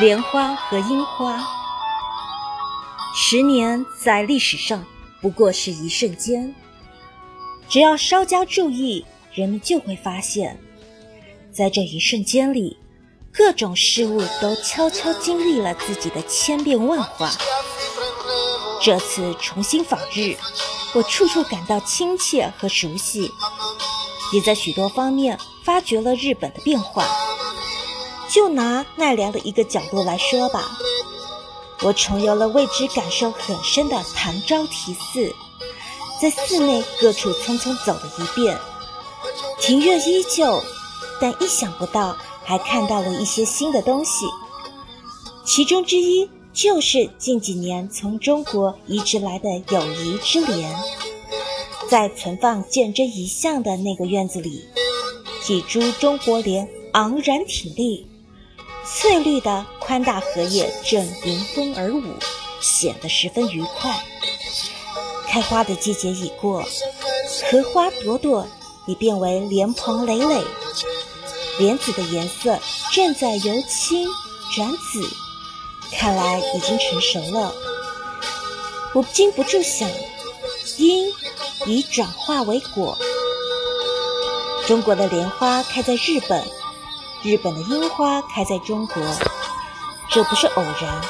[0.00, 1.46] 莲花和樱花，
[3.14, 4.84] 十年在历史上
[5.20, 6.54] 不过是一瞬间。
[7.68, 10.58] 只要稍加注意，人们就会发现，
[11.52, 12.78] 在这一瞬间里，
[13.32, 17.30] 各种事物都悄悄经历了自己的千变万化。
[18.80, 20.36] 这次重新访日，
[20.94, 23.30] 我处处感到亲切和熟悉，
[24.32, 27.06] 也在许多方面发掘了日本的变化。
[28.32, 30.78] 就拿奈良的一个角落来说吧，
[31.82, 35.34] 我重游了为之感受很深的唐招提寺，
[36.18, 38.58] 在寺内各处匆匆走了一遍，
[39.60, 40.62] 庭院依旧，
[41.20, 44.24] 但意想不到还看到了一些新的东西，
[45.44, 50.74] 其中之一就是近几年从中国移植来的友谊之莲，
[51.90, 54.64] 在存放鉴真遗像的那个院子里，
[55.44, 58.08] 几株中国莲昂然挺立。
[58.84, 62.02] 翠绿的宽大荷叶正迎风而舞，
[62.60, 64.04] 显得十分愉快。
[65.28, 66.62] 开花的季节已过，
[67.50, 68.46] 荷花朵朵
[68.86, 70.42] 已变为莲蓬累累，
[71.58, 72.58] 莲子的颜色
[72.92, 74.08] 正在由青
[74.54, 75.08] 转紫，
[75.92, 77.54] 看来已经成熟了。
[78.94, 79.88] 我禁不住想，
[80.76, 81.10] 因
[81.66, 82.98] 已转化为果。
[84.66, 86.44] 中国的莲花开在日本。
[87.22, 89.02] 日本的樱花开在中国，
[90.10, 91.00] 这不是偶然。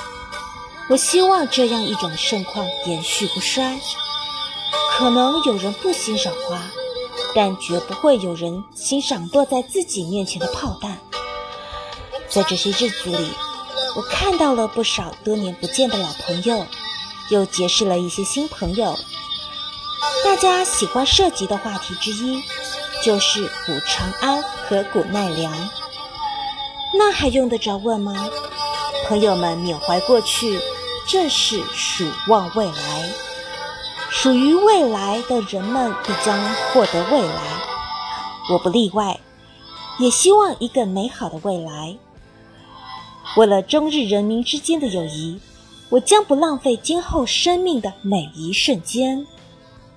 [0.91, 3.81] 我希望这样一种盛况延续不衰。
[4.91, 6.63] 可能有人不欣赏花，
[7.35, 10.99] 但绝不会有人欣赏落在自己面前的炮弹。
[12.29, 13.33] 在这些日子里，
[13.97, 16.67] 我看到了不少多年不见的老朋友，
[17.31, 18.99] 又结识了一些新朋友。
[20.23, 22.43] 大家喜欢涉及的话题之一，
[23.03, 25.71] 就是古长安和古奈良。
[26.95, 28.29] 那还用得着问吗？
[29.09, 30.59] 朋友们缅怀过去，
[31.09, 33.13] 正是数望未来。
[34.11, 36.39] 属于未来的人们必将
[36.73, 37.43] 获得未来，
[38.53, 39.19] 我不例外，
[39.99, 41.97] 也希望一个美好的未来。
[43.37, 45.41] 为了中日人民之间的友谊，
[45.89, 49.27] 我将不浪费今后生命的每一瞬间。